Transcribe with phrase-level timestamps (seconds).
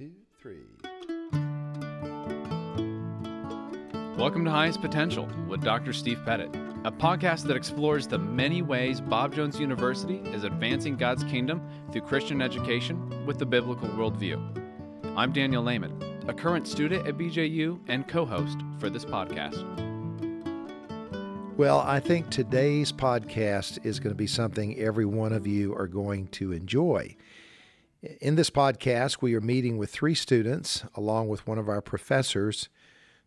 [0.00, 0.56] two, three.
[4.16, 5.92] Welcome to Highest Potential with Dr.
[5.92, 6.48] Steve Pettit,
[6.84, 11.60] a podcast that explores the many ways Bob Jones University is advancing God's kingdom
[11.92, 14.40] through Christian education with the biblical worldview.
[15.18, 19.66] I'm Daniel Lehman, a current student at BJU and co host for this podcast.
[21.58, 25.86] Well, I think today's podcast is going to be something every one of you are
[25.86, 27.16] going to enjoy.
[28.02, 32.70] In this podcast, we are meeting with three students along with one of our professors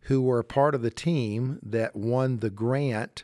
[0.02, 3.22] who were part of the team that won the grant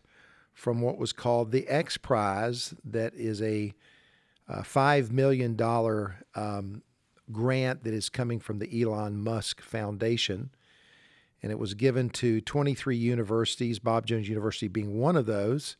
[0.52, 3.74] from what was called the X Prize, that is a,
[4.46, 5.60] a $5 million
[6.36, 6.82] um,
[7.32, 10.50] grant that is coming from the Elon Musk Foundation.
[11.42, 15.76] And it was given to 23 universities, Bob Jones University being one of those.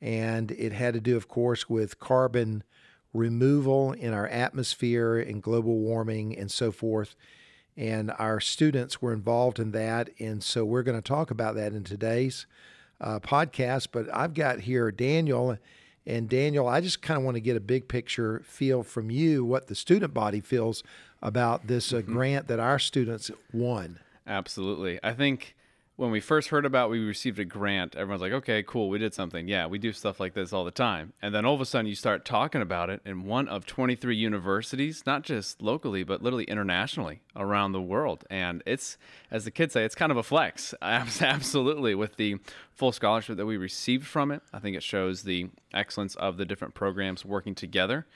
[0.00, 2.64] And it had to do, of course, with carbon
[3.16, 7.16] removal in our atmosphere and global warming and so forth
[7.76, 10.10] and our students were involved in that.
[10.18, 12.46] And so we're going to talk about that in today's
[13.00, 13.88] uh, podcast.
[13.92, 15.58] But I've got here Daniel.
[16.06, 19.44] And Daniel, I just kind of want to get a big picture feel from you
[19.44, 20.84] what the student body feels
[21.20, 22.12] about this uh, mm-hmm.
[22.12, 23.98] grant that our students won.
[24.24, 25.00] Absolutely.
[25.02, 25.55] I think
[25.96, 29.14] when we first heard about we received a grant, everyone's like, okay, cool, we did
[29.14, 29.48] something.
[29.48, 31.14] Yeah, we do stuff like this all the time.
[31.22, 34.14] And then all of a sudden you start talking about it in one of 23
[34.14, 38.24] universities, not just locally, but literally internationally around the world.
[38.28, 38.98] And it's,
[39.30, 40.74] as the kids say, it's kind of a flex.
[40.82, 41.94] Absolutely.
[41.94, 42.36] With the
[42.74, 46.44] full scholarship that we received from it, I think it shows the excellence of the
[46.44, 48.06] different programs working together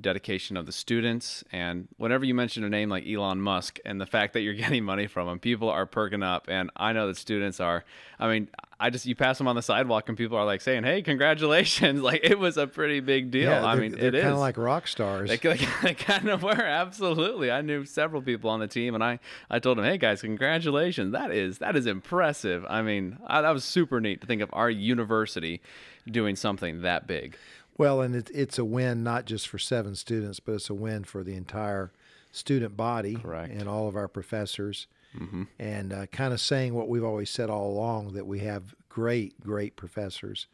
[0.00, 1.44] dedication of the students.
[1.52, 4.84] And whenever you mention a name like Elon Musk and the fact that you're getting
[4.84, 6.46] money from him, people are perking up.
[6.48, 7.84] And I know that students are,
[8.18, 10.84] I mean, I just, you pass them on the sidewalk and people are like saying,
[10.84, 12.00] hey, congratulations.
[12.06, 13.50] Like it was a pretty big deal.
[13.50, 14.22] Yeah, I mean, it is.
[14.22, 15.28] kind of like rock stars.
[15.28, 16.52] They, they, they kind of were.
[16.52, 17.50] Absolutely.
[17.50, 19.18] I knew several people on the team and I,
[19.50, 21.12] I told them, hey guys, congratulations.
[21.12, 22.64] That is, that is impressive.
[22.68, 25.60] I mean, I, that was super neat to think of our university
[26.06, 27.36] doing something that big.
[27.78, 31.04] Well, and it, it's a win not just for seven students, but it's a win
[31.04, 31.92] for the entire
[32.32, 33.52] student body Correct.
[33.52, 34.86] and all of our professors.
[35.18, 35.44] Mm-hmm.
[35.58, 39.40] And uh, kind of saying what we've always said all along that we have great,
[39.40, 40.46] great professors.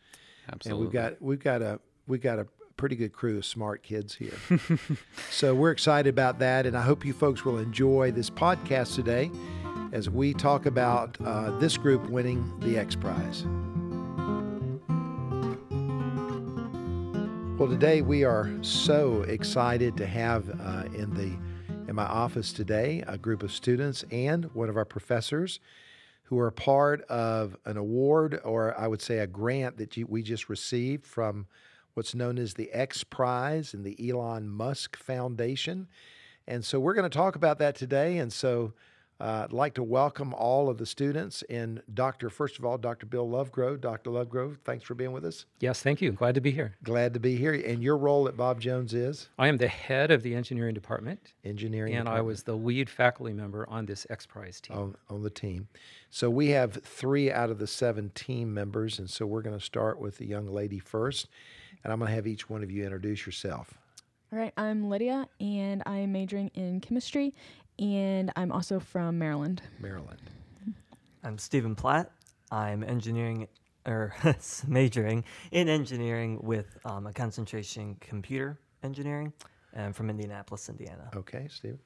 [0.53, 0.71] Absolutely.
[0.71, 2.47] And we've got we've got a we've got a
[2.77, 4.35] pretty good crew of smart kids here.
[5.31, 9.31] so we're excited about that, and I hope you folks will enjoy this podcast today
[9.93, 13.47] as we talk about uh, this group winning the X Prize.
[17.63, 21.39] Well, today we are so excited to have uh, in the
[21.89, 25.61] in my office today a group of students and one of our professors
[26.25, 30.25] who are part of an award, or I would say a grant that you, we
[30.25, 31.47] just received from
[31.95, 35.87] what's known as the X Prize and the Elon Musk Foundation.
[36.49, 38.19] And so we're going to talk about that today.
[38.19, 38.73] And so
[39.23, 42.29] uh, I'd like to welcome all of the students and Dr.
[42.29, 43.07] First of all, Dr.
[43.07, 43.81] Bill Lovegrove.
[43.81, 44.11] Dr.
[44.11, 45.47] Lovegrove, thanks for being with us.
[45.61, 46.11] Yes, thank you.
[46.11, 46.75] Glad to be here.
[46.83, 47.53] Glad to be here.
[47.55, 49.29] And your role at Bob Jones is?
[49.39, 51.35] I am the head of the engineering department.
[51.45, 52.19] Engineering And department.
[52.19, 54.77] I was the lead faculty member on this X Prize team.
[54.77, 55.69] On, on the team.
[56.11, 58.99] So we have three out of the seven team members.
[58.99, 61.29] And so we're going to start with the young lady first.
[61.85, 63.79] And I'm going to have each one of you introduce yourself.
[64.33, 67.35] All right, I'm Lydia, and I'm majoring in chemistry,
[67.79, 69.63] and I'm also from Maryland.
[69.81, 70.21] Maryland.
[71.25, 72.11] I'm Stephen Platt.
[72.51, 73.49] I'm engineering
[73.87, 74.15] or
[74.67, 79.33] majoring in engineering with um, a concentration computer engineering.
[79.73, 81.11] And I'm from Indianapolis, Indiana.
[81.17, 81.79] Okay, Steve.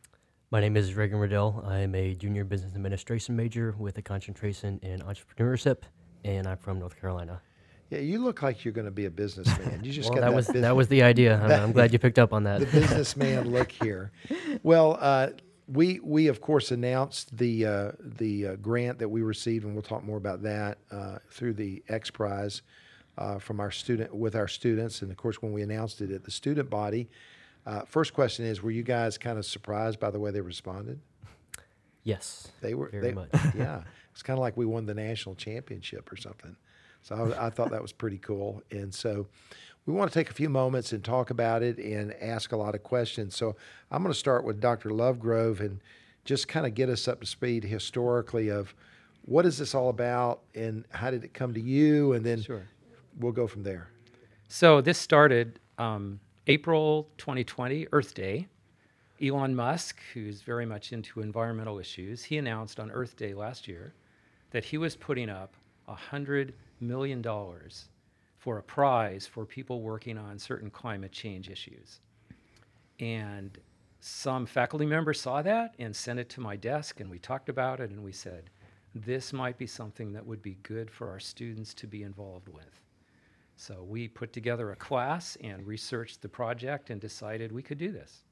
[0.50, 1.62] My name is Reagan Riddell.
[1.66, 5.82] I'm a junior business administration major with a concentration in entrepreneurship,
[6.24, 7.40] and I'm from North Carolina.
[7.90, 9.80] Yeah, you look like you're going to be a businessman.
[9.84, 11.40] You just well, got that, that was business, that was the idea.
[11.40, 12.60] I'm, I'm glad you picked up on that.
[12.60, 14.12] the businessman look here.
[14.62, 15.28] Well, uh,
[15.68, 19.82] we we of course announced the uh, the uh, grant that we received, and we'll
[19.82, 22.62] talk more about that uh, through the X Prize
[23.18, 26.24] uh, from our student with our students, and of course when we announced it at
[26.24, 27.08] the student body.
[27.64, 31.00] Uh, first question is: Were you guys kind of surprised by the way they responded?
[32.04, 33.30] Yes, They were very they, much.
[33.56, 36.54] yeah, it's kind of like we won the national championship or something.
[37.02, 39.26] So I, I thought that was pretty cool, and so
[39.86, 42.74] we want to take a few moments and talk about it and ask a lot
[42.74, 43.36] of questions.
[43.36, 43.56] So
[43.90, 44.90] I'm going to start with Dr.
[44.90, 45.80] Lovegrove and
[46.24, 48.74] just kind of get us up to speed historically of
[49.24, 52.62] what is this all about and how did it come to you, and then Sure.
[53.18, 53.88] we'll go from there.
[54.48, 58.48] So this started um, April 2020, Earth Day.
[59.22, 63.94] Elon Musk, who's very much into environmental issues, he announced on Earth Day last year
[64.50, 65.54] that he was putting up
[65.88, 67.24] $100 million
[68.46, 71.98] for a prize for people working on certain climate change issues.
[73.00, 73.58] And
[73.98, 77.80] some faculty member saw that and sent it to my desk, and we talked about
[77.80, 78.50] it, and we said,
[78.94, 82.80] this might be something that would be good for our students to be involved with.
[83.56, 87.90] So we put together a class and researched the project and decided we could do
[87.90, 88.22] this.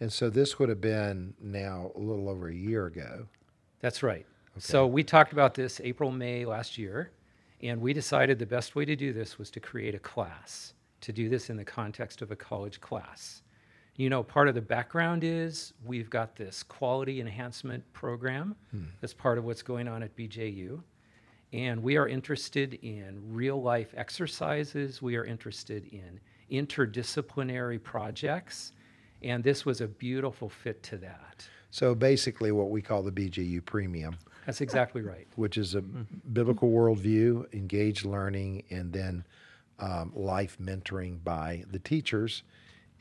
[0.00, 3.26] And so this would have been now a little over a year ago.
[3.80, 4.24] That's right.
[4.56, 7.10] So we talked about this April, May last year,
[7.62, 11.12] and we decided the best way to do this was to create a class, to
[11.12, 13.42] do this in the context of a college class.
[13.96, 18.84] You know, part of the background is we've got this quality enhancement program hmm.
[19.00, 20.80] that's part of what's going on at BJU.
[21.52, 26.20] And we are interested in real life exercises, we are interested in
[26.52, 28.72] interdisciplinary projects,
[29.22, 31.48] and this was a beautiful fit to that.
[31.70, 34.16] So basically, what we call the BJU Premium,
[34.48, 35.28] That's exactly right.
[35.36, 39.26] which is a biblical worldview, engaged learning, and then
[39.78, 42.44] um, life mentoring by the teachers,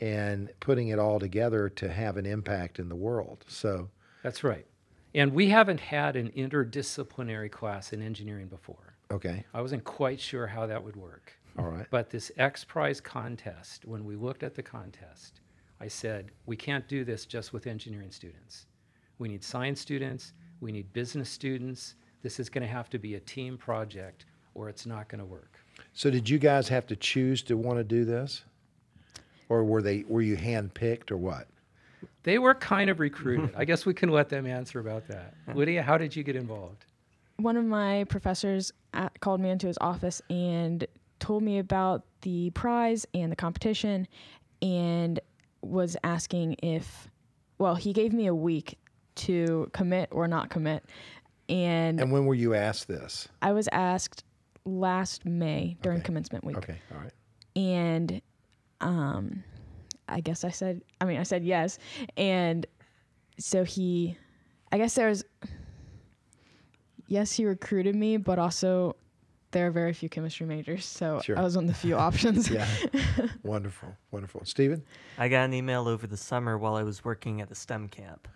[0.01, 3.45] and putting it all together to have an impact in the world.
[3.47, 3.88] So,
[4.23, 4.65] That's right.
[5.15, 8.97] And we haven't had an interdisciplinary class in engineering before.
[9.09, 11.31] okay, I wasn't quite sure how that would work.
[11.57, 15.39] all right, But this X Prize contest, when we looked at the contest,
[15.79, 18.65] I said, we can't do this just with engineering students.
[19.17, 21.95] We need science students, we need business students.
[22.24, 24.25] This is going to have to be a team project
[24.57, 25.59] or it's not going to work.
[25.94, 28.44] So, did you guys have to choose to want to do this,
[29.50, 31.48] or were they were you handpicked, or what?
[32.24, 33.51] They were kind of recruited.
[33.56, 35.33] I guess we can let them answer about that.
[35.54, 36.86] Lydia, how did you get involved?
[37.38, 40.86] One of my professors uh called me into his office and
[41.19, 44.07] told me about the prize and the competition
[44.62, 45.19] and
[45.62, 47.07] was asking if,
[47.57, 48.77] well, he gave me a week
[49.17, 50.85] to commit or not commit.
[51.49, 53.27] And, And when were you asked this?
[53.41, 54.23] I was asked
[54.65, 56.05] last May during Okay.
[56.05, 56.57] commencement week.
[56.57, 57.13] Okay, all right.
[57.55, 58.21] and
[58.81, 59.43] um
[60.07, 61.79] i guess i said i mean i said yes
[62.15, 62.67] and
[63.39, 64.15] so he
[64.71, 65.25] i guess there was
[67.07, 68.95] yes he recruited me but also
[69.51, 71.37] there are very few chemistry majors so Sure.
[71.39, 72.67] i was one of the few options Yeah,
[73.43, 74.41] wonderful, wonderful.
[74.45, 74.83] Stephen,
[75.17, 78.27] I got an email over the summer while I was working at the STEM camp.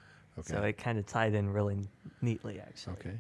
[0.48, 1.80] So it kind of tied in really
[2.22, 2.94] neatly, actually.
[2.94, 3.20] okay,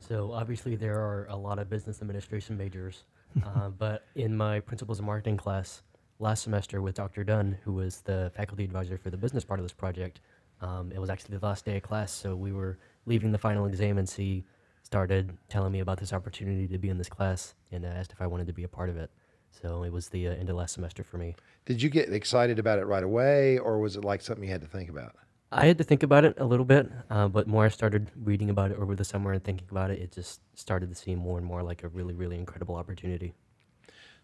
[0.00, 3.04] So obviously there are a lot of business administration majors,
[3.44, 5.82] uh, but in my principles of marketing class
[6.18, 7.24] last semester with Dr.
[7.24, 10.20] Dunn, who was the faculty advisor for the business part of this project,
[10.60, 13.66] um, it was actually the last day of class, so we were leaving the final
[13.66, 14.44] exam, and she
[14.84, 18.20] started telling me about this opportunity to be in this class and uh, asked if
[18.20, 19.10] I wanted to be a part of it.
[19.50, 21.34] So it was the uh, end of last semester for me.
[21.66, 24.62] did you get excited about it right away, or was it like something you had
[24.62, 25.16] to think about?
[25.52, 28.48] I had to think about it a little bit, uh, but more I started reading
[28.48, 31.36] about it over the summer and thinking about it, it just started to seem more
[31.36, 33.34] and more like a really, really incredible opportunity.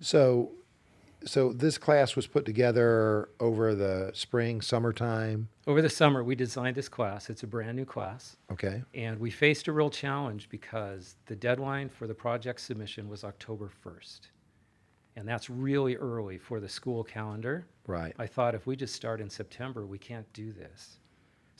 [0.00, 0.52] So,
[1.24, 5.48] so this class was put together over the spring, summertime.
[5.66, 7.28] Over the summer, we designed this class.
[7.28, 8.36] It's a brand new class.
[8.50, 13.22] Okay, And we faced a real challenge because the deadline for the project submission was
[13.22, 14.20] October 1st.
[15.16, 17.66] And that's really early for the school calendar.
[17.86, 18.14] right.
[18.18, 21.00] I thought if we just start in September, we can't do this.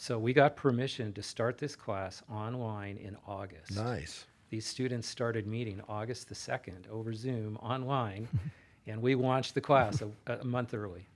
[0.00, 3.75] So we got permission to start this class online in August.
[3.75, 4.27] Nice.
[4.49, 8.29] These students started meeting August the 2nd over Zoom online,
[8.87, 11.09] and we launched the class a, a month early.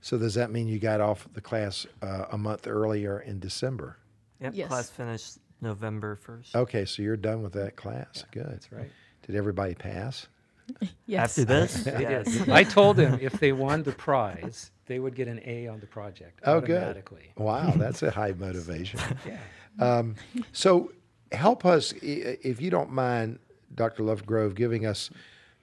[0.00, 3.98] So does that mean you got off the class uh, a month earlier in December?
[4.40, 4.68] Yep, Yes.
[4.68, 6.54] class finished November 1st.
[6.54, 8.24] Okay, so you're done with that class.
[8.32, 8.46] Good.
[8.48, 8.90] That's right.
[9.26, 10.26] Did everybody pass?
[11.06, 11.86] yes After this?
[11.86, 12.48] Yes.
[12.48, 15.86] I told them if they won the prize, they would get an A on the
[15.86, 16.76] project Oh, good.
[16.76, 17.32] automatically.
[17.38, 19.00] Wow, that's a high motivation.
[19.26, 19.38] Yeah.
[19.80, 20.16] Um,
[20.52, 20.92] so
[21.32, 23.38] help us, if you don't mind,
[23.74, 24.02] Dr.
[24.02, 25.08] Lovegrove, giving us.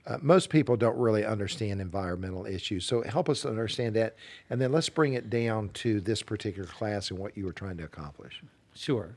[0.08, 4.16] Uh, most people don't really understand environmental issues, so help us understand that,
[4.50, 7.78] and then let's bring it down to this particular class and what you were trying
[7.78, 8.42] to accomplish.
[8.74, 9.10] Sure.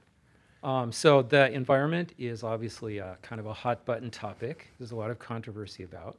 [0.63, 4.69] Um, so the environment is obviously a kind of a hot button topic.
[4.79, 6.19] There's a lot of controversy about.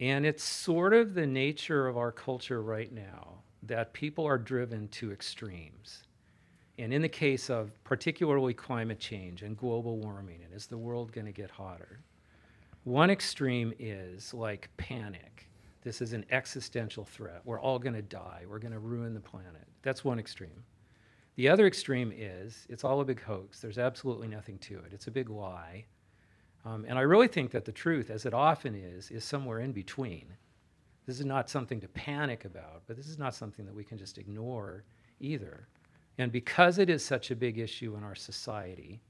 [0.00, 4.88] And it's sort of the nature of our culture right now that people are driven
[4.88, 6.04] to extremes.
[6.78, 11.10] And in the case of particularly climate change and global warming, and is the world
[11.10, 11.98] going to get hotter?
[12.84, 15.48] One extreme is like panic.
[15.82, 17.42] This is an existential threat.
[17.44, 18.44] We're all going to die.
[18.48, 19.66] We're going to ruin the planet.
[19.82, 20.64] That's one extreme.
[21.34, 23.60] The other extreme is it's all a big hoax.
[23.60, 24.92] There's absolutely nothing to it.
[24.92, 25.84] It's a big lie.
[26.68, 29.72] Um, and I really think that the truth, as it often is, is somewhere in
[29.72, 30.26] between.
[31.06, 33.96] This is not something to panic about, but this is not something that we can
[33.96, 34.84] just ignore
[35.20, 35.66] either.
[36.18, 39.00] And because it is such a big issue in our society,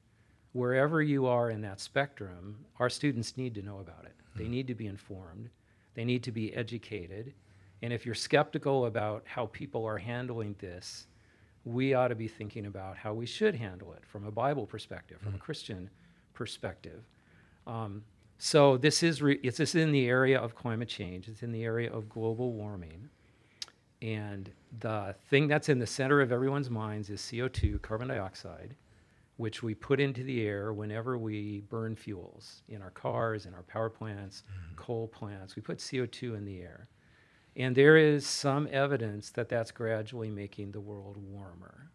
[0.52, 4.14] wherever you are in that spectrum, our students need to know about it.
[4.36, 5.50] They need to be informed,
[5.94, 7.34] they need to be educated,
[7.82, 11.06] And if you're skeptical about how people are handling this,
[11.64, 15.20] we ought to be thinking about how we should handle it from a Bible perspective,
[15.20, 15.90] from a Christian
[16.34, 17.02] perspective.
[17.68, 18.02] Um,
[18.38, 21.28] so this is re- it's this is in the area of climate change.
[21.28, 23.10] It's in the area of global warming,
[24.00, 28.74] and the thing that's in the center of everyone's minds is CO2, carbon dioxide,
[29.36, 33.64] which we put into the air whenever we burn fuels in our cars, in our
[33.64, 34.44] power plants,
[34.76, 35.56] coal plants.
[35.56, 36.88] We put CO2 in the air.
[37.56, 41.90] And there is some evidence that that's gradually making the world warmer.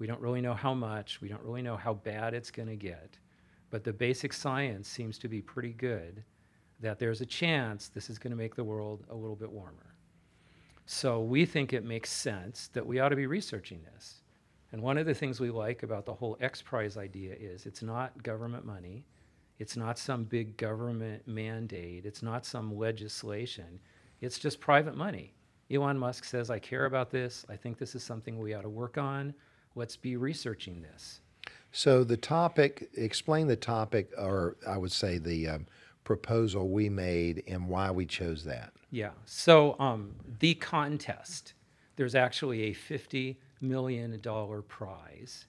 [0.00, 2.76] We don't really know how much, we don't really know how bad it's going to
[2.76, 3.16] get,
[3.70, 6.24] but the basic science seems to be pretty good
[6.80, 9.94] that there's a chance this is going to make the world a little bit warmer.
[10.86, 14.22] So we think it makes sense that we ought to be researching this.
[14.72, 17.82] And one of the things we like about the whole X Prize idea is it's
[17.82, 19.04] not government money,
[19.58, 23.80] it's not some big government mandate, it's not some legislation.
[24.20, 25.34] It's just private money.
[25.70, 27.44] Elon Musk says, I care about this.
[27.48, 29.34] I think this is something we ought to work on.
[29.74, 31.20] Let's be researching this.
[31.72, 35.66] So the topic, explain the topic, or I would say the um,
[36.04, 38.72] proposal we made and why we chose that.
[38.90, 39.10] Yeah.
[39.26, 41.52] So um, the contest,
[41.96, 44.18] there's actually a $50 million
[44.66, 45.46] prize.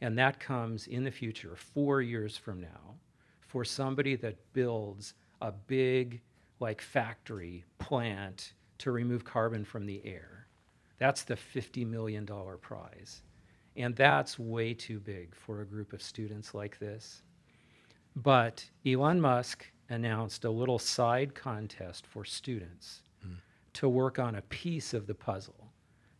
[0.00, 2.94] And that comes in the future, four years from now,
[3.40, 6.20] for somebody that builds a big,
[6.60, 10.46] like, factory plant to remove carbon from the air.
[10.98, 12.26] That's the $50 million
[12.60, 13.22] prize.
[13.76, 17.22] And that's way too big for a group of students like this.
[18.14, 23.34] But Elon Musk announced a little side contest for students hmm.
[23.74, 25.72] to work on a piece of the puzzle,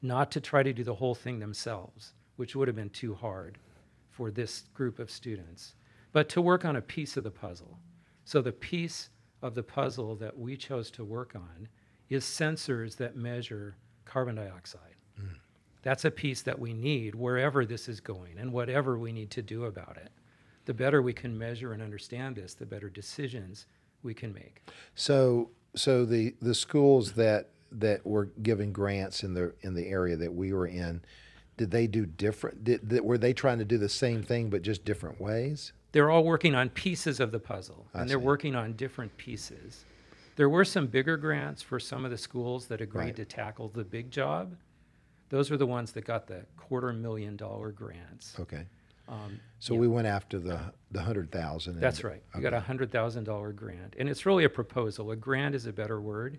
[0.02, 3.58] not to try to do the whole thing themselves, which would have been too hard
[4.10, 5.74] for this group of students,
[6.12, 7.78] but to work on a piece of the puzzle.
[8.24, 9.08] So the piece
[9.42, 11.68] of the puzzle that we chose to work on
[12.08, 14.95] is sensors that measure carbon dioxide.
[15.86, 19.40] That's a piece that we need wherever this is going and whatever we need to
[19.40, 20.10] do about it.
[20.64, 23.66] The better we can measure and understand this, the better decisions
[24.02, 24.68] we can make.
[24.96, 30.16] So, so the the schools that that were given grants in the in the area
[30.16, 31.02] that we were in,
[31.56, 32.64] did they do different?
[32.64, 35.72] Did, did were they trying to do the same thing but just different ways?
[35.92, 38.24] They're all working on pieces of the puzzle, I and they're see.
[38.24, 39.84] working on different pieces.
[40.34, 43.16] There were some bigger grants for some of the schools that agreed Right.
[43.16, 44.56] to tackle the big job.
[45.28, 48.36] Those were the ones that got the quarter million dollar grants.
[48.38, 48.66] Okay.
[49.08, 51.80] Um, So we went after the the hundred thousand.
[51.80, 52.22] That's right.
[52.34, 55.10] We got a hundred thousand dollar grant, and it's really a proposal.
[55.10, 56.38] A grant is a better word.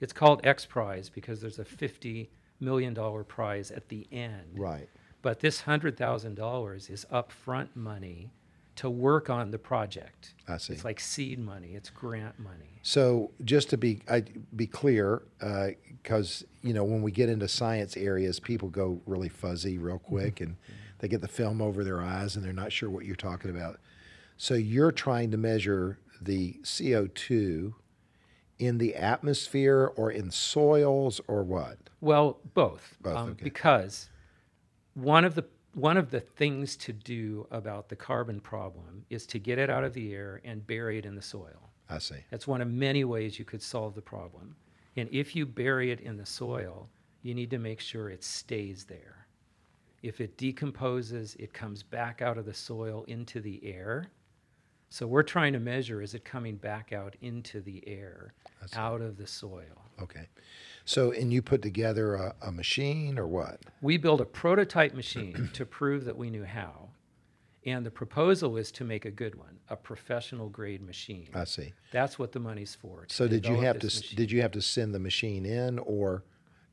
[0.00, 4.58] It's called X Prize because there's a fifty million dollar prize at the end.
[4.58, 4.88] Right.
[5.22, 8.30] But this hundred thousand dollars is upfront money
[8.76, 10.34] to work on the project.
[10.48, 10.72] I see.
[10.72, 11.72] It's like seed money.
[11.74, 12.80] It's grant money.
[12.82, 14.24] So just to be I,
[14.54, 19.78] be clear, because you know when we get into science areas, people go really fuzzy
[19.78, 20.56] real quick, and
[20.98, 23.78] they get the film over their eyes, and they're not sure what you're talking about.
[24.36, 27.74] So you're trying to measure the CO two
[28.58, 31.78] in the atmosphere or in soils or what?
[32.00, 32.96] Well, both.
[33.00, 33.44] Both, um, okay.
[33.44, 34.08] Because
[34.94, 39.38] one of the one of the things to do about the carbon problem is to
[39.38, 41.70] get it out of the air and bury it in the soil.
[41.88, 42.16] I see.
[42.30, 44.56] That's one of many ways you could solve the problem.
[44.96, 46.88] And if you bury it in the soil,
[47.22, 49.26] you need to make sure it stays there.
[50.02, 54.10] If it decomposes, it comes back out of the soil into the air.
[54.92, 58.34] So we're trying to measure is it coming back out into the air,
[58.66, 58.76] see.
[58.76, 59.86] out of the soil.
[60.02, 60.28] Okay.
[60.84, 63.60] So and you put together a, a machine or what?
[63.80, 66.90] We built a prototype machine to prove that we knew how.
[67.64, 71.30] And the proposal is to make a good one, a professional grade machine.
[71.32, 71.72] I see.
[71.90, 73.06] That's what the money's for.
[73.08, 74.16] So did you have to machine.
[74.16, 76.22] did you have to send the machine in or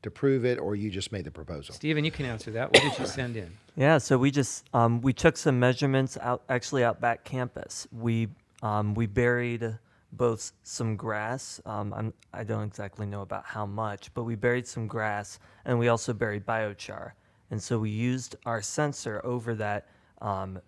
[0.02, 1.74] to prove it, or you just made the proposal?
[1.74, 2.72] Stephen, you can answer that.
[2.72, 3.50] What did you send in?
[3.76, 7.86] Yeah, so we just um, we took some measurements out actually out back campus.
[7.92, 8.28] We
[8.62, 9.78] um, we buried
[10.12, 11.60] both some grass.
[11.64, 15.78] Um, I'm, I don't exactly know about how much, but we buried some grass, and
[15.78, 17.12] we also buried biochar.
[17.50, 19.86] And so we used our sensor over that
[20.20, 20.60] um,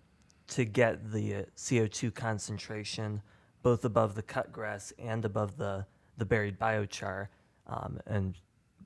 [0.47, 3.21] to get the uh, CO2 concentration
[3.61, 5.85] both above the cut grass and above the
[6.17, 7.27] the buried biochar,
[7.67, 8.35] um, and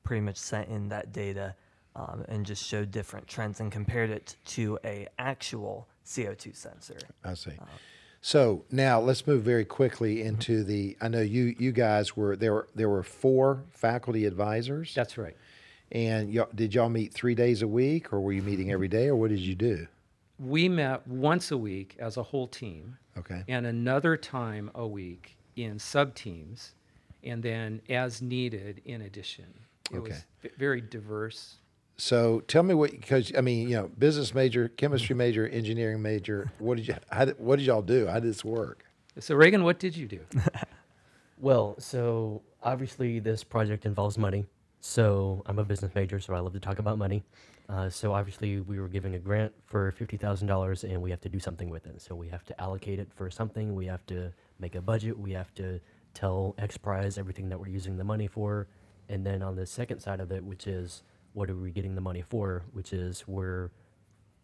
[0.07, 1.53] pretty much sent in that data
[1.93, 6.97] um, and just showed different trends and compared it to a actual CO2 sensor.
[7.25, 7.51] I see.
[8.21, 10.95] So now let's move very quickly into the.
[11.01, 12.53] I know you you guys were there.
[12.53, 15.35] Were, there were four faculty advisors, That's right.
[15.91, 19.07] and y'all, did y'all meet three days a week, or were you meeting every day,
[19.07, 19.87] or what did you do?
[20.39, 23.43] We met once a week as a whole team, Okay.
[23.49, 26.73] and another time a week in sub teams,
[27.23, 29.66] and then as needed in addition.
[29.91, 30.09] It Okay.
[30.11, 31.57] was v- very diverse.
[31.97, 36.51] So tell me what, because I mean, you know, business major, chemistry major, engineering major.
[36.59, 36.95] What did you?
[37.09, 38.05] How did, what did y'all do?
[38.07, 38.85] How did this work?
[39.19, 40.19] So Reagan, what did you do?
[41.39, 44.45] Well, so obviously this project involves money.
[44.79, 47.23] So I'm a business major, so I love to talk about money.
[47.69, 51.21] Uh, so obviously we were giving a grant for fifty thousand dollars, and we have
[51.21, 52.01] to do something with it.
[52.01, 53.75] So we have to allocate it for something.
[53.75, 55.17] We have to make a budget.
[55.19, 55.79] We have to
[56.13, 58.67] tell X Prize everything that we're using the money for,
[59.09, 62.01] and then on the second side of it, which is what are we getting the
[62.01, 62.63] money for?
[62.73, 63.71] Which is we're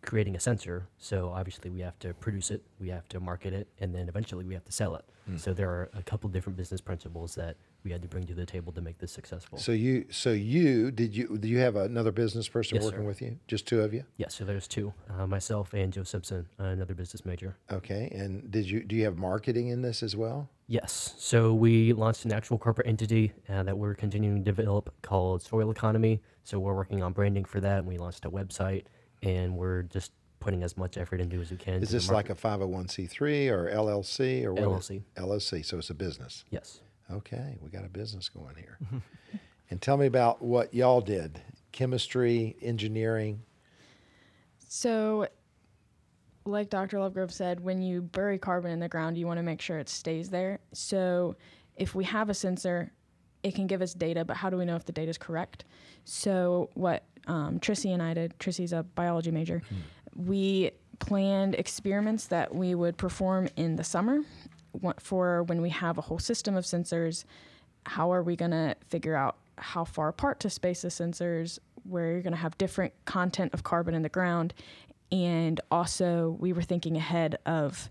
[0.01, 0.87] creating a sensor.
[0.97, 4.45] So obviously we have to produce it, we have to market it, and then eventually
[4.45, 5.05] we have to sell it.
[5.25, 5.37] Hmm.
[5.37, 8.45] So there are a couple different business principles that we had to bring to the
[8.45, 9.57] table to make this successful.
[9.57, 13.05] So you, so you, did you, do you have another business person Yes, working sir.
[13.07, 13.37] with you?
[13.47, 14.03] Just two of you?
[14.17, 17.57] yeah, so there's two, uh, myself and Joe Simpson, another business major.
[17.71, 18.09] Okay.
[18.15, 20.49] And did you, do you have marketing in this as well?
[20.67, 21.13] Yes.
[21.17, 25.69] So we launched an actual corporate entity uh, that we're continuing to develop called Soil
[25.71, 26.21] Economy.
[26.43, 27.79] So we're working on branding for that.
[27.79, 28.85] and We launched a website,
[29.21, 31.81] and we're just putting as much effort into as we can.
[31.83, 34.63] Is this like a 501c3 or LLC or what?
[34.63, 35.03] LLC?
[35.17, 35.65] LLC.
[35.65, 36.43] So it's a business.
[36.49, 36.79] Yes.
[37.13, 37.57] Okay.
[37.61, 38.77] We got a business going here.
[39.69, 41.41] and tell me about what y'all did
[41.71, 43.41] chemistry, engineering.
[44.67, 45.27] So,
[46.45, 46.97] like Dr.
[46.97, 49.89] Lovegrove said, when you bury carbon in the ground, you want to make sure it
[49.89, 50.59] stays there.
[50.71, 51.35] So,
[51.75, 52.91] if we have a sensor,
[53.41, 55.65] it can give us data, but how do we know if the data is correct?
[56.05, 59.61] So, what um, Trissy and I did, Trissy's a biology major,
[60.15, 64.19] we planned experiments that we would perform in the summer
[64.99, 67.25] for when we have a whole system of sensors.
[67.85, 72.11] How are we going to figure out how far apart to space the sensors, where
[72.11, 74.53] you're going to have different content of carbon in the ground?
[75.11, 77.89] And also, we were thinking ahead of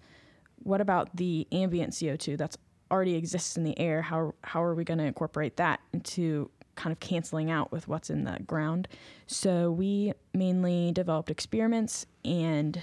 [0.57, 2.57] what about the ambient CO2 that's
[2.91, 4.03] already exists in the air?
[4.03, 8.11] How, how are we going to incorporate that into kind of canceling out with what's
[8.11, 8.89] in the ground?
[9.27, 12.83] So, we mainly developed experiments and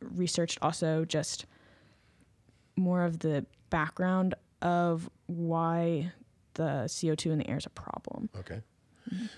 [0.00, 1.46] researched also just
[2.78, 6.12] more of the background of why
[6.54, 8.30] the CO2 in the air is a problem.
[8.38, 8.60] Okay.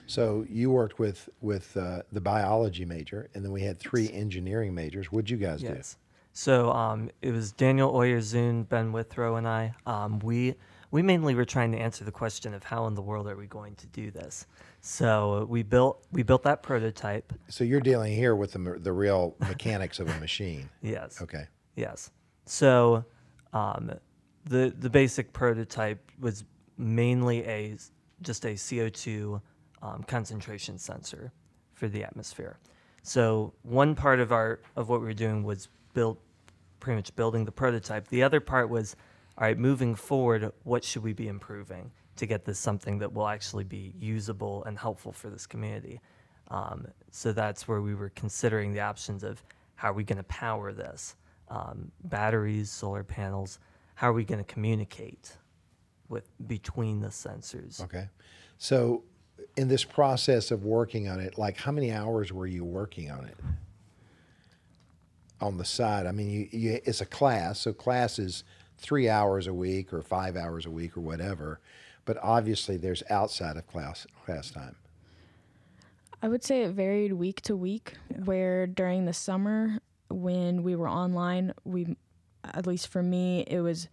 [0.07, 4.75] So you worked with with uh, the biology major, and then we had three engineering
[4.75, 5.13] majors.
[5.13, 5.69] What'd you guys do?
[5.69, 5.97] Yes.
[6.33, 9.75] So um, it was Daniel Oyerzun, Ben Withrow, and I.
[9.87, 10.55] Um, we
[10.91, 13.47] we mainly were trying to answer the question of how in the world are we
[13.47, 14.47] going to do this.
[14.81, 17.33] So we built we built that prototype.
[17.49, 20.69] So you're dealing here with the the real mechanics of a machine.
[20.83, 21.21] Yes.
[21.23, 21.47] Okay.
[21.77, 22.11] Yes.
[22.47, 23.05] So
[23.53, 23.91] um,
[24.45, 26.45] the the basic prototype was
[26.79, 27.77] mainly a
[28.23, 29.41] just a CO2
[29.83, 31.33] um, concentration sensor
[31.75, 32.59] for the atmosphere.
[33.03, 36.19] So one part of our of what we were doing was build
[36.81, 38.09] pretty much building the prototype.
[38.09, 38.97] The other part was
[39.41, 43.27] all right, moving forward, what should we be improving to get this something that will
[43.27, 45.99] actually be usable and helpful for this community?
[46.49, 49.43] Um, so that's where we were considering the options of
[49.77, 51.17] how are we going to power this?
[51.51, 53.59] Um, batteries, solar panels.
[53.97, 55.37] How are we going to communicate
[56.09, 57.83] with between the sensors?
[57.83, 58.09] Okay.
[58.59, 59.03] So
[59.57, 63.25] in this process of working on it, like how many hours were you working on
[63.25, 63.37] it?
[65.41, 68.45] On the side, I mean, you, you it's a class, so class is
[68.77, 71.61] three hours a week or five hours a week or whatever.
[72.05, 74.77] But obviously, there's outside of class class time.
[76.23, 80.89] I would say it varied week to week, where during the summer, when we were
[80.89, 81.97] online, we,
[82.45, 83.89] at least for me, it was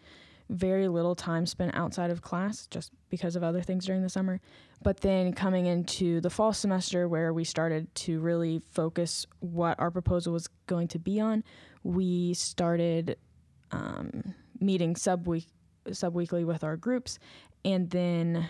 [0.49, 4.39] very little time spent outside of class just because of other things during the summer.
[4.81, 9.91] But then coming into the fall semester, where we started to really focus what our
[9.91, 11.43] proposal was going to be on,
[11.83, 13.17] we started
[13.71, 15.47] um, meeting sub-week,
[15.91, 17.19] sub-weekly with our groups.
[17.65, 18.47] And then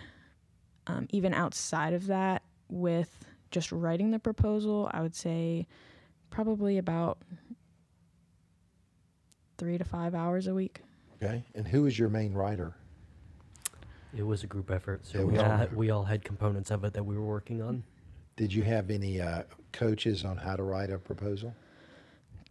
[0.86, 5.68] um, even outside of that, with just writing the proposal, I would say
[6.30, 7.18] probably about
[9.58, 10.82] three to five hours a week.
[11.22, 11.44] Okay.
[11.56, 12.76] And who is your main writer?
[14.16, 16.24] It was a group effort, so It we was all, a had, we all had
[16.24, 17.84] components of it that we were working on.
[18.36, 19.44] Did you have any uh,
[19.74, 21.54] coaches on how to write a proposal?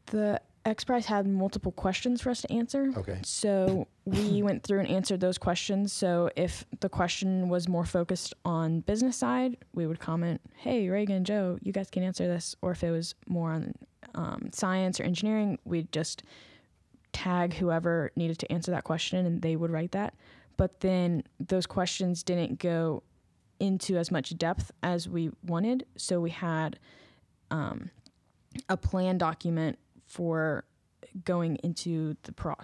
[0.06, 2.92] The X Prize had multiple questions for us to answer.
[2.96, 3.20] Okay.
[3.24, 5.92] So we went through and answered those questions.
[5.92, 11.24] So if the question was more focused on business side, we would comment, "Hey, Reagan,
[11.24, 13.74] Joe, you guys can answer this." Or if it was more on
[14.16, 16.24] um, science or engineering, we'd just
[17.16, 20.14] tag whoever needed to answer that question, and they would write that.
[20.58, 23.02] But then those questions didn't go
[23.58, 25.86] into as much depth as we wanted.
[25.96, 26.78] So we had
[27.50, 27.90] um,
[28.68, 30.64] a plan document for
[31.24, 32.54] going into the pro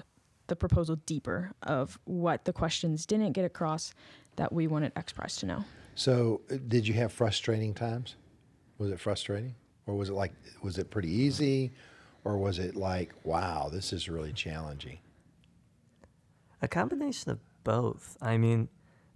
[0.48, 3.94] the proposal deeper of what the questions didn't get across
[4.36, 5.64] that we wanted X Prize to know.
[5.94, 8.16] So, uh, did you have frustrating times?
[8.76, 9.54] Was it frustrating,
[9.86, 11.72] or was it like was it pretty easy,
[12.24, 14.98] or was it like wow, this is really challenging?
[16.60, 18.16] A combination of both.
[18.20, 18.68] I mean,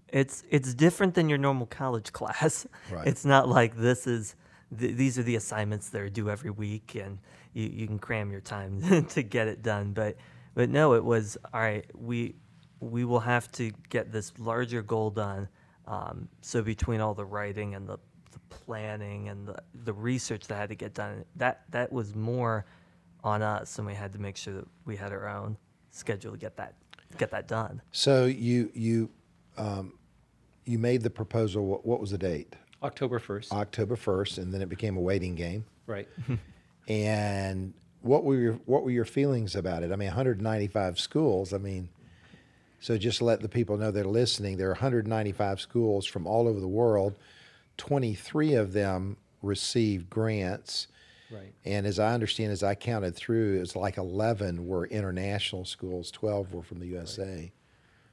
[0.08, 2.66] it's it's different than your normal college class.
[2.90, 3.06] Right.
[3.06, 4.34] It's not like this is
[4.76, 7.18] th- these are the assignments that are due every week, and
[7.52, 9.92] you, you can cram your time to get it done.
[9.92, 10.16] But
[10.54, 11.84] but no, it was all right.
[11.94, 12.34] We
[12.80, 15.48] we will have to get this larger goal done.
[15.86, 17.98] Um, so between all the writing and the,
[18.32, 22.66] the planning and the, the research that had to get done, that that was more
[23.26, 25.58] on us, and we had to make sure that we had our own
[25.90, 26.74] schedule to get that
[27.18, 27.82] get that done.
[27.92, 29.10] So you you
[29.58, 29.94] um,
[30.64, 31.66] you made the proposal.
[31.66, 32.54] What, what was the date?
[32.82, 33.52] October 1st.
[33.52, 35.64] October first, and then it became a waiting game.
[35.86, 36.08] right.
[36.88, 39.90] And what were your what were your feelings about it?
[39.90, 41.52] I mean, 195 schools.
[41.52, 41.88] I mean,
[42.78, 46.28] so just to let the people know that are listening, there are 195 schools from
[46.28, 47.16] all over the world.
[47.78, 50.86] 23 of them received grants,
[51.30, 51.52] Right.
[51.64, 56.10] and as I understand, as I counted through, it was like 11 were international schools,
[56.12, 57.50] 12 were from the USA.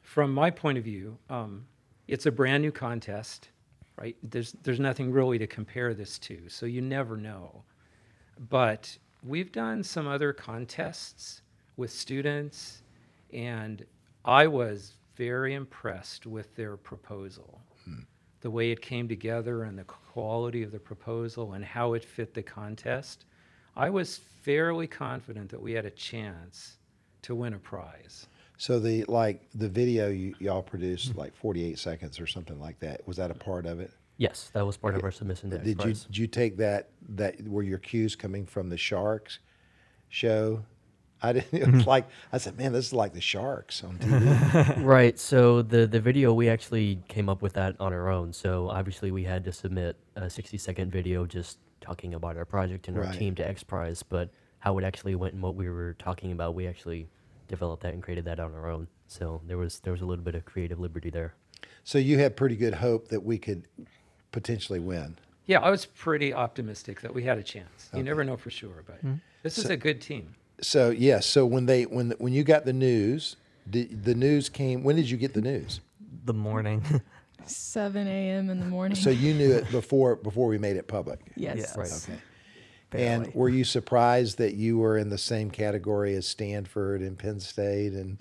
[0.01, 1.65] From my point of view, um,
[2.07, 3.49] it's a brand new contest,
[3.97, 4.15] right?
[4.23, 7.63] There's there's nothing really to compare this to, so you never know.
[8.49, 11.41] But we've done some other contests
[11.77, 12.83] with students,
[13.31, 13.85] and
[14.25, 17.61] I was very impressed with their proposal.
[18.41, 22.35] The way it came together and the quality of the proposal and how it fit
[22.35, 23.25] the contest.
[23.75, 26.77] I was fairly confident that we had a chance
[27.23, 28.27] to win a prize.
[28.57, 31.19] So the like the video you, y'all produced mm-hmm.
[31.19, 33.05] like 48 seconds or something like that.
[33.07, 33.91] Was that a part of it?
[34.17, 37.41] Yes, that was part of our submission to Did you did you take that that
[37.47, 39.39] were your cues coming from the Sharks
[40.09, 40.63] show?
[41.23, 41.89] I didn't it was mm-hmm.
[41.89, 44.83] like I said, man, this is like the Sharks on TV.
[44.83, 45.17] right.
[45.17, 48.33] So the the video we actually came up with that on our own.
[48.33, 52.87] So obviously we had to submit a 60 second video just talking about our project
[52.87, 53.07] and Right.
[53.07, 56.31] our team to X Prize, but how it actually went and what we were talking
[56.31, 57.07] about, we actually
[57.47, 58.87] developed that and created that on our own.
[59.07, 61.35] So there was there was a little bit of creative liberty there.
[61.83, 63.67] so you had pretty good hope that we could
[64.31, 65.17] potentially win.
[65.45, 67.89] Yeah, I was pretty optimistic that we had a chance.
[67.93, 69.15] You never know for sure, but mm-hmm.
[69.41, 70.35] this is a good team.
[70.61, 73.35] So yes, so when they when when you got the news,
[73.65, 74.83] the the news came.
[74.83, 75.81] When did you get the news?
[76.25, 76.83] The morning.
[77.45, 78.49] 7 a.m.
[78.49, 78.95] in the morning.
[78.95, 81.19] So you knew it before before we made it public.
[81.35, 81.57] yes.
[81.57, 81.77] Yes.
[81.77, 81.91] Right.
[81.91, 82.21] Okay.
[82.91, 83.25] Barely.
[83.25, 87.39] And were you surprised that you were in the same category as Stanford and Penn
[87.39, 88.17] State and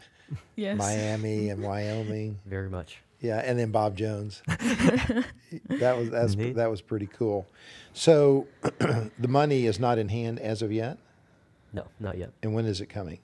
[0.57, 0.79] Yes.
[0.79, 2.38] Miami and Wyoming?
[2.47, 2.99] Very much.
[3.21, 4.42] Yeah, and then Bob Jones.
[4.49, 6.57] that was that's, Indeed.
[6.57, 7.47] that was pretty cool.
[7.92, 10.99] So the money is not in hand as of yet.
[11.73, 12.31] No, not yet.
[12.43, 13.19] And when is it coming?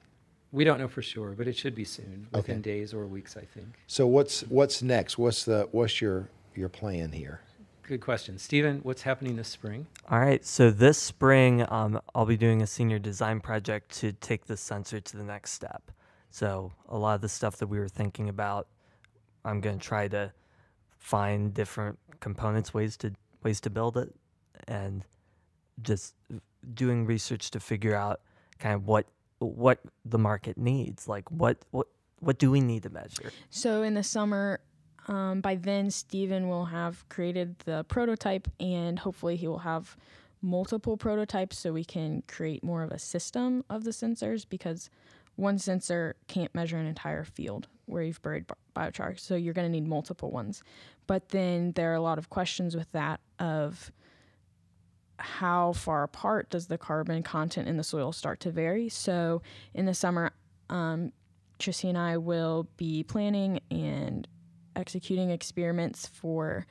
[0.51, 2.63] We don't know for sure, but it should be soon, within Okay.
[2.63, 3.69] days or weeks, I think.
[3.87, 5.19] So what's what's next?
[5.19, 7.41] What's the what's your your plan here?
[7.83, 8.39] Good question.
[8.39, 9.87] Stephen, what's happening this spring?
[10.11, 14.45] All right, so this spring, um, I'll be doing a senior design project to take
[14.47, 15.91] the sensor to the next step.
[16.31, 18.69] So a lot of the stuff that we were thinking about,
[19.45, 20.33] I'm going to try to
[20.99, 24.15] find different components, ways to ways to build it,
[24.67, 25.05] and
[25.83, 26.15] just
[26.75, 28.21] doing research to figure out
[28.59, 29.07] kind of what
[29.39, 31.09] what the market needs.
[31.09, 31.87] Like what what
[32.21, 33.33] what do we need to measure?
[33.51, 34.61] So in the summer,
[35.09, 39.97] um, by then, Stephen will have created the prototype, and hopefully, he will have
[40.43, 44.89] multiple prototypes so we can create more of a system of the sensors because
[45.35, 48.55] one sensor can't measure an entire field where you've buried bi-
[48.91, 49.19] biochar.
[49.19, 50.63] So you're going to need multiple ones.
[51.07, 53.91] But then there are a lot of questions with that of
[55.19, 58.89] how far apart does the carbon content in the soil start to vary?
[58.89, 59.43] So
[59.75, 60.33] in the summer,
[60.71, 61.13] um,
[61.59, 64.27] Tracy and I will be planning and
[64.77, 66.67] executing experiments for,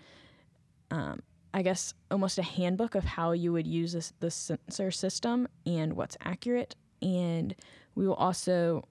[0.91, 1.21] um,
[1.53, 5.93] I guess, almost a handbook of how you would use this, the sensor system and
[5.93, 6.75] what's accurate.
[7.01, 7.53] And
[7.95, 8.87] we will also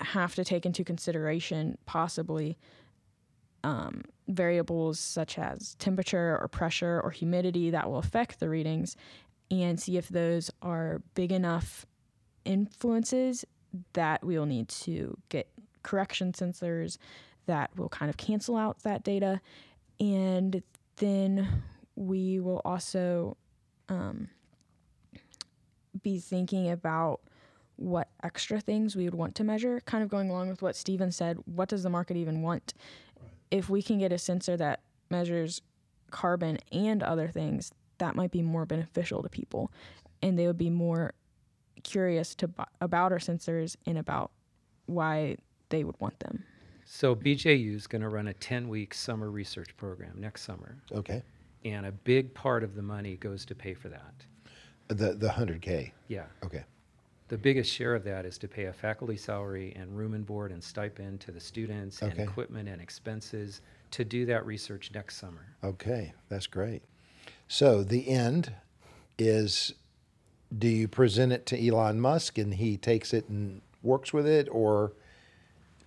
[0.00, 2.58] have to take into consideration possibly
[3.64, 8.96] um, variables such as temperature or pressure or humidity that will affect the readings
[9.50, 11.86] and see if those are big enough
[12.44, 13.44] influences
[13.92, 15.48] that we will need to get
[15.82, 16.98] correction sensors
[17.46, 19.40] that will kind of cancel out that data.
[20.00, 20.62] And
[20.96, 21.62] then
[21.94, 23.36] we will also
[23.88, 24.28] um,
[26.02, 27.20] be thinking about
[27.76, 31.12] what extra things we would want to measure, kind of going along with what Stephen
[31.12, 31.38] said.
[31.44, 32.74] What does the market even want?
[33.50, 34.80] If we can get a sensor that
[35.10, 35.62] measures
[36.10, 39.70] carbon and other things, that might be more beneficial to people.
[40.22, 41.14] And they would be more
[41.82, 44.30] curious to about our sensors and about
[44.86, 45.36] why
[45.68, 46.44] they would want them.
[46.84, 51.22] So BJU is going to run a 10-week summer research program next summer, Okay.
[51.64, 54.14] and a big part of the money goes to pay for that.
[54.88, 55.92] The the hundred k.
[56.06, 56.26] Yeah.
[56.44, 56.62] Okay.
[57.28, 60.52] The biggest share of that is to pay a faculty salary and room and board
[60.52, 62.12] and stipend to the students Okay.
[62.12, 63.62] and equipment and expenses
[63.92, 65.46] to do that research next summer.
[65.64, 66.82] Okay, that's great.
[67.48, 68.52] So the end
[69.18, 69.74] is
[70.56, 74.48] do you present it to Elon Musk and he takes it and works with it
[74.52, 74.92] or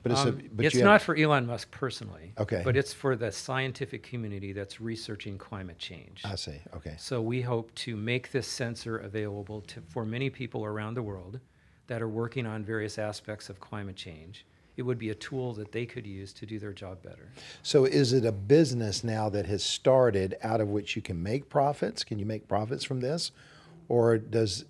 [0.02, 2.34] but it's Um, a but it's not for Elon Musk personally.
[2.38, 2.62] Okay.
[2.64, 6.22] But it's for the scientific community that's researching climate change.
[6.24, 6.62] I see.
[6.76, 6.96] Okay.
[6.98, 11.40] So we hope to make this sensor available to, for many people around the world
[11.88, 14.46] that are working on various aspects of climate change.
[14.78, 17.34] It would be a tool that they could use to do their job better.
[17.64, 21.50] So is it a business now that has started out of which you can make
[21.50, 22.06] profits?
[22.06, 23.32] Can you make profits from this?
[23.90, 24.66] Or does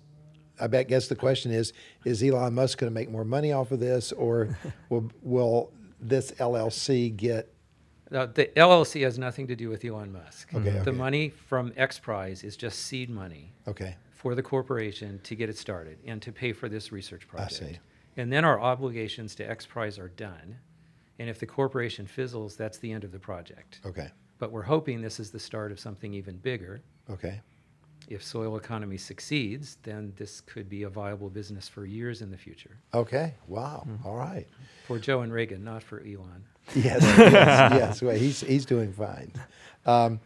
[0.60, 1.72] I bet guess the question is
[2.04, 4.56] is Elon Musk going to make more money off of this or
[4.88, 7.52] will will this LLC get
[8.10, 10.52] Now, the LLC has nothing to do with Elon Musk.
[10.54, 10.84] Okay, mm-hmm.
[10.84, 10.98] The okay.
[10.98, 13.96] money from X Prize is just seed money okay.
[14.10, 17.52] for the corporation to get it started and to pay for this research project.
[17.52, 17.78] see.
[18.16, 20.58] And then our obligations to X Prize are done.
[21.18, 23.80] And if the corporation fizzles, that's the end of the project.
[23.84, 24.10] Okay.
[24.38, 26.80] But we're hoping this is the start of something even bigger.
[27.10, 27.40] Okay.
[28.10, 32.36] If soil economy succeeds, then this could be a viable business for years in the
[32.36, 32.76] future.
[32.92, 33.34] Okay.
[33.46, 33.84] Wow.
[33.88, 34.06] Mm-hmm.
[34.06, 34.48] All right.
[34.88, 36.44] For Joe and Reagan, not for Elon.
[36.74, 38.02] Yes, yes, yes.
[38.02, 39.32] Well, he's he's doing fine.
[39.86, 40.20] Um,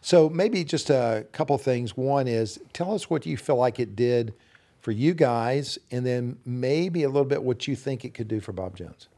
[0.00, 1.96] so maybe just a couple things.
[1.96, 4.34] One is tell us what you feel like it did
[4.80, 8.38] for you guys, and then maybe a little bit what you think it could do
[8.40, 9.08] for Bob Jones.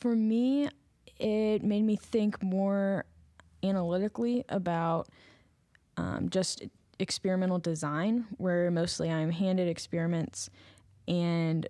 [0.00, 0.68] For me,
[1.18, 3.04] it made me think more
[3.62, 5.08] analytically about
[5.96, 6.62] um, just
[6.98, 10.50] experimental design, where mostly I'm handed experiments
[11.08, 11.66] and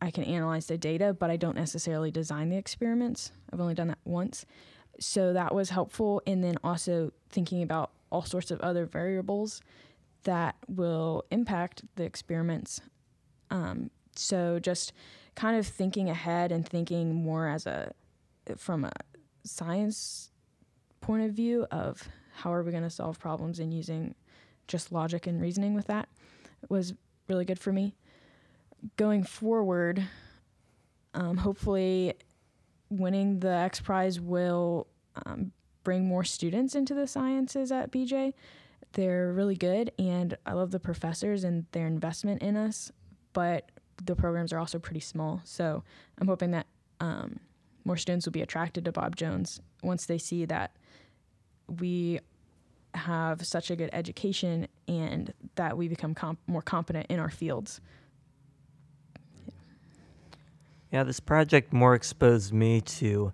[0.00, 3.32] I can analyze the data, but I don't necessarily design the experiments.
[3.52, 4.46] I've only done that once.
[5.00, 6.22] So that was helpful.
[6.26, 9.60] And then also thinking about all sorts of other variables
[10.24, 12.80] that will impact the experiments.
[13.50, 14.92] Um, so just
[15.34, 17.92] kind of thinking ahead and thinking more as a
[18.56, 18.92] from a
[19.44, 20.27] science
[21.08, 24.14] point of view of how are we going to solve problems and using
[24.66, 26.06] just logic and reasoning with that
[26.68, 26.92] was
[27.28, 27.94] really good for me.
[28.96, 30.04] Going forward,
[31.14, 32.12] um, hopefully,
[32.90, 34.86] winning the X Prize will
[35.24, 38.34] um, bring more students into the sciences at BJ.
[38.92, 42.92] They're really good, and I love the professors and their investment in us.
[43.32, 43.70] But
[44.04, 45.84] the programs are also pretty small, so
[46.18, 46.66] I'm hoping that
[47.00, 47.40] um,
[47.86, 50.76] more students will be attracted to Bob Jones once they see that
[51.80, 52.20] we
[52.94, 57.80] have such a good education and that we become comp- more competent in our fields.
[60.90, 63.32] Yeah, this project more exposed me to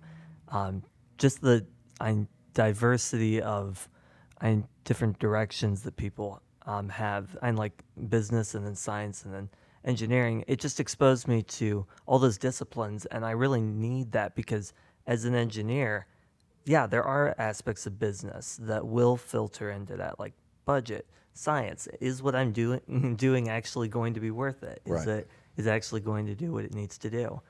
[0.49, 0.83] um,
[1.17, 1.65] just the
[2.01, 3.87] um, diversity of
[4.41, 9.49] um, different directions that people um, have, and like business and then science and then
[9.85, 10.43] engineering.
[10.47, 14.73] It just exposed me to all those disciplines, and I really need that because
[15.07, 16.07] as an engineer,
[16.65, 20.33] yeah, there are aspects of business that will filter into that, like
[20.65, 21.87] budget, science.
[21.99, 24.81] Is what I'm doing doing actually going to be worth it?
[24.85, 25.07] Is Right.
[25.07, 27.41] it is actually going to do what it needs to do?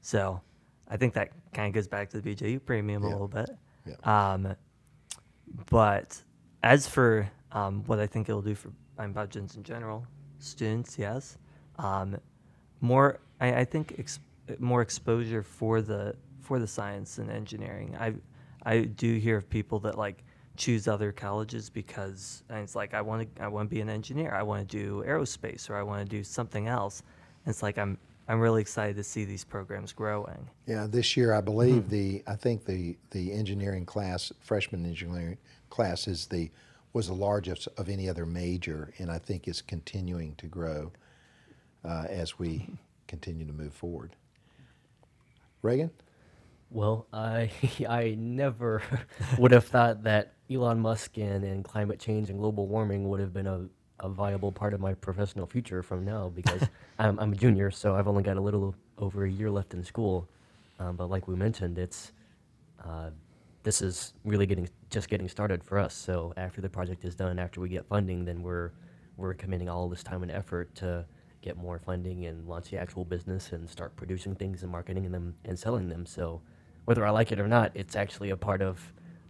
[0.00, 0.40] So,
[0.88, 3.50] I think that kind of goes back to the BJU premium a little bit.
[3.86, 3.94] Yeah.
[4.34, 4.56] Um,
[5.70, 6.20] but
[6.62, 8.70] as for um, what I think it'll do for
[9.08, 10.06] budgets in general,
[10.38, 11.38] students, yes.
[11.78, 12.16] Um,
[12.80, 14.20] more, I, I think, ex-
[14.58, 17.96] more exposure for the for the science and engineering.
[17.98, 18.14] I
[18.64, 20.24] I do hear of people that like
[20.56, 23.88] choose other colleges because and it's like I want to I want to be an
[23.88, 24.34] engineer.
[24.34, 27.02] I want to do aerospace or I want to do something else.
[27.44, 27.98] And it's like I'm
[28.28, 30.48] I'm really excited to see these programs growing.
[30.66, 35.38] Yeah, this year I believe the I think the the engineering class, freshman engineering
[35.70, 36.50] class, is the
[36.92, 40.92] was the largest of any other major, and I think it's continuing to grow
[41.84, 42.68] uh, as we
[43.08, 44.14] continue to move forward.
[45.62, 45.90] Reagan,
[46.72, 47.50] Well, I
[47.88, 48.82] I never
[49.38, 53.34] would have thought that Elon Musk and, and climate change and global warming would have
[53.34, 53.66] been a,
[54.00, 56.62] a viable part of my professional future from now because
[56.98, 59.84] I'm, I'm a junior, so I've only got a little over a year left in
[59.84, 60.28] school.
[60.80, 62.12] Um, but like we mentioned, it's
[62.84, 63.10] uh,
[63.64, 65.94] this is really getting just getting started for us.
[65.94, 68.72] So after the project is done, after we get funding, then we're
[69.16, 71.06] we're committing all this time and effort to
[71.42, 75.34] get more funding and launch the actual business and start producing things and marketing them
[75.44, 76.06] and selling them.
[76.06, 76.40] So
[76.84, 78.80] whether I like it or not, it's actually a part of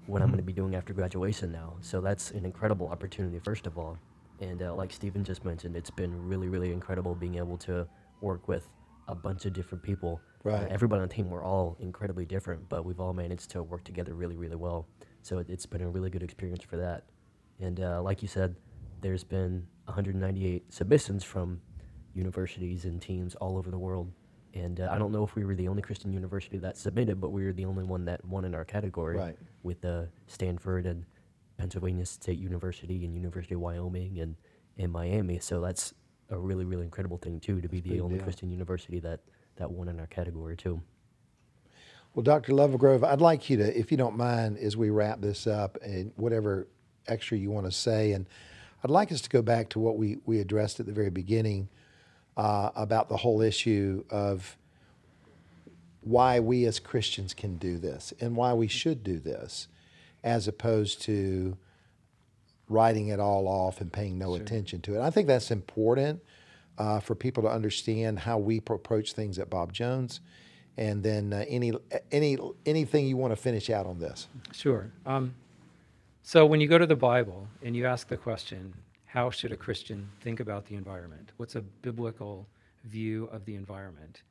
[0.07, 1.77] what I'm going to be doing after graduation now.
[1.81, 3.99] So that's an incredible opportunity, first of all.
[4.41, 7.87] And uh, like Stephen just mentioned, it's been really, really incredible being able to
[8.21, 8.67] work with
[9.09, 10.21] a bunch of different people.
[10.25, 10.69] Uh, Right.
[10.73, 14.15] everybody on the team, we're all incredibly different, but we've all managed to work together
[14.15, 14.88] really, really well.
[15.23, 17.05] So it, it's been a really good experience for that.
[17.61, 18.57] And uh, like you said,
[19.03, 21.61] there's been 198 submissions from
[22.15, 24.11] universities and teams all over the world.
[24.55, 27.31] And uh, I don't know if we were the only Christian university that submitted, but
[27.31, 29.37] we were the only one that won in our category Right.
[29.62, 31.05] with uh, Stanford and
[31.57, 34.37] Pennsylvania State University and University of Wyoming and,
[34.79, 35.38] and Miami.
[35.38, 35.95] So that's
[36.31, 38.25] a really, really incredible thing, too, to be the big only deal.
[38.25, 39.21] Christian university that,
[39.57, 40.83] that won in our category, too.
[42.15, 42.53] Well, Dr.
[42.53, 46.12] Lovegrove, I'd like you to, if you don't mind, as we wrap this up, and
[46.17, 46.69] whatever
[47.09, 48.27] extra you want to say, and
[48.85, 51.69] I'd like us to go back to what we, we addressed at the very beginning
[52.37, 54.57] uh, about the whole issue of
[56.01, 59.68] why we as Christians can do this and why we should do this,
[60.25, 61.57] as opposed to
[62.68, 65.01] writing it all off and paying no attention to it.
[65.01, 66.23] I think that's important
[66.79, 70.21] uh, for people to understand how we pro- approach things at Bob Jones.
[70.77, 71.73] And then uh, any
[72.11, 74.27] any anything you want to finish out on this?
[74.53, 74.90] Sure.
[75.05, 75.35] Um,
[76.23, 78.73] so when you go to the Bible and you ask the question,
[79.12, 81.33] how should a Christian think about the environment?
[81.37, 82.48] What's a biblical
[82.85, 84.22] view of the environment?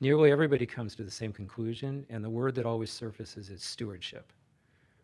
[0.00, 4.32] Nearly everybody comes to the same conclusion, and the word that always surfaces is stewardship.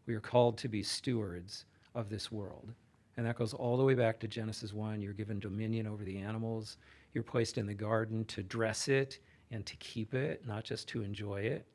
[0.06, 2.72] We are called to be stewards of this world.
[3.18, 5.02] And that goes all the way back to Genesis 1.
[5.02, 6.78] You're given dominion over the animals.
[7.12, 9.18] You're placed in the garden to dress it
[9.50, 11.66] and to keep it, not just to enjoy it.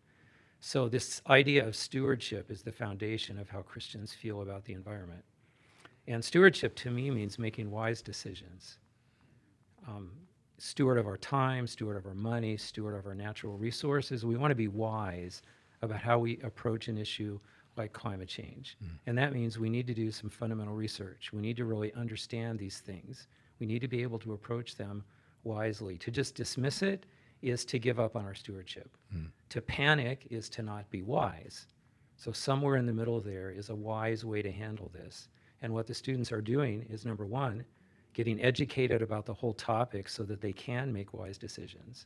[0.60, 5.24] So, this idea of stewardship is the foundation of how Christians feel about the environment.
[6.08, 8.78] And stewardship to me means making wise decisions.
[9.88, 10.12] Um,
[10.58, 14.26] steward of our time, steward of our money, steward of our natural resources.
[14.26, 15.42] We want to be wise
[15.82, 17.40] about how we approach an issue
[17.76, 18.78] like climate change.
[19.08, 21.32] And that means we need to do some fundamental research.
[21.34, 23.28] We need to really understand these things.
[23.60, 25.04] We need to be able to approach them
[25.44, 25.98] wisely.
[26.00, 27.06] To just dismiss it
[27.42, 28.96] is to give up on our stewardship.
[29.50, 31.68] To panic is to not be wise.
[32.16, 35.28] So, somewhere in the middle there is a wise way to handle this.
[35.64, 37.66] And what the students are doing is number one,
[38.14, 42.06] getting educated about the whole topic so that they can make wise decisions.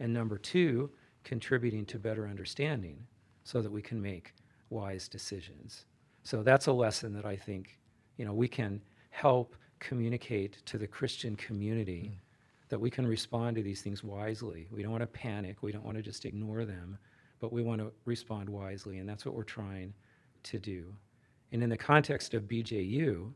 [0.00, 0.88] And number two,
[1.24, 3.04] contributing to better understanding
[3.44, 4.34] so that we can make
[4.70, 5.84] wise decisions.
[6.22, 7.78] So that's a lesson that I think,
[8.16, 12.18] you know, we can help communicate to the Christian community mm.
[12.68, 14.68] that we can respond to these things wisely.
[14.70, 16.96] We don't want to panic, we don't want to just ignore them,
[17.40, 19.92] but we want to respond wisely, and that's what we're trying
[20.44, 20.94] to do.
[21.52, 23.30] And in the context of BJU,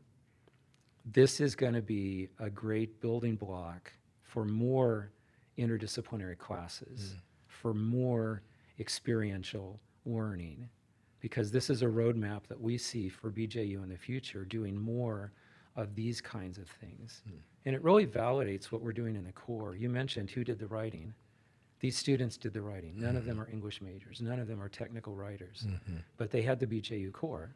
[1.05, 5.11] this is going to be a great building block for more
[5.57, 7.19] interdisciplinary classes, mm.
[7.47, 8.41] for more
[8.79, 10.67] experiential learning,
[11.19, 15.31] because this is a roadmap that we see for BJU in the future, doing more
[15.75, 17.21] of these kinds of things.
[17.29, 17.37] Mm.
[17.65, 19.75] And it really validates what we're doing in the core.
[19.75, 21.13] You mentioned who did the writing.
[21.79, 22.93] These students did the writing.
[22.97, 23.29] None of mm-hmm.
[23.29, 24.21] them are English majors.
[24.21, 25.65] None of them are technical writers.
[25.67, 25.97] Mm-hmm.
[26.17, 27.53] But they had the BJU core.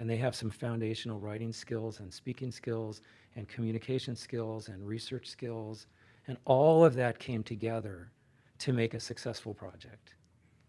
[0.00, 3.02] And they have some foundational writing skills and speaking skills
[3.36, 5.86] and communication skills and research skills.
[6.26, 8.10] And all of that came together
[8.58, 10.14] to make a successful project.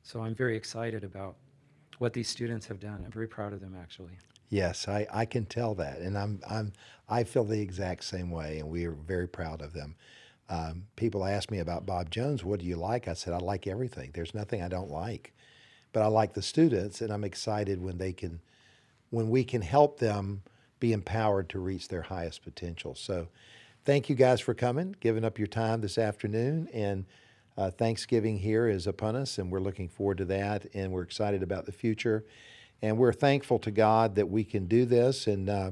[0.04, 1.38] So I'm very excited about
[1.98, 3.02] what these students have done.
[3.04, 4.18] I'm very proud of them, actually.
[4.50, 6.74] Yes, I, I can tell that, and I'm I'm
[7.08, 9.96] I feel the exact same way, and we are very proud of them.
[10.50, 12.44] Um, people ask me about Bob Jones.
[12.44, 13.08] What do you like?
[13.08, 14.12] I said I like everything.
[14.14, 15.34] There's nothing I don't like,
[15.94, 18.42] but I like the students, and I'm excited when they can,
[19.12, 20.42] when we can help them
[20.80, 22.96] be empowered to reach their highest potential.
[22.96, 23.28] So,
[23.86, 27.06] thank you guys for coming, giving up your time this afternoon, and
[27.58, 31.44] uh, Thanksgiving here is upon us, and we're looking forward to that, and we're excited
[31.44, 32.26] about the future,
[32.82, 35.72] and we're thankful to God that we can do this, and uh,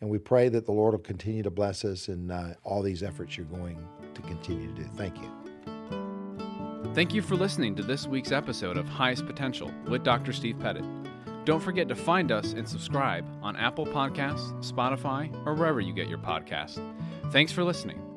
[0.00, 3.02] and we pray that the Lord will continue to bless us in uh, all these
[3.02, 3.78] efforts you're going
[4.12, 4.88] to continue to do.
[4.96, 5.30] Thank you.
[6.92, 10.32] Thank you for listening to this week's episode of Highest Potential with Dr.
[10.32, 10.84] Steve Pettit.
[11.44, 16.08] Don't forget to find us and subscribe on Apple Podcasts, Spotify, or wherever you get
[16.08, 16.80] your podcasts.
[17.30, 18.13] Thanks for listening.